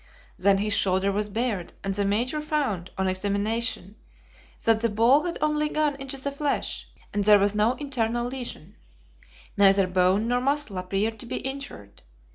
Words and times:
Then 0.35 0.57
his 0.57 0.73
shoulder 0.73 1.11
was 1.11 1.29
bared, 1.29 1.73
and 1.83 1.93
the 1.93 2.03
Major 2.05 2.41
found, 2.41 2.89
on 2.97 3.07
examination, 3.07 3.97
that 4.63 4.81
the 4.81 4.89
ball 4.89 5.25
had 5.25 5.37
only 5.43 5.69
gone 5.69 5.95
into 5.97 6.19
the 6.19 6.31
flesh, 6.31 6.87
and 7.13 7.23
there 7.23 7.37
was 7.37 7.53
no 7.53 7.73
internal 7.73 8.25
lesion. 8.25 8.77
Neither 9.57 9.85
bone 9.85 10.27
nor 10.27 10.41
muscle 10.41 10.79
appeared 10.79 11.19
to 11.19 11.27
be 11.27 11.35
injured. 11.37 12.01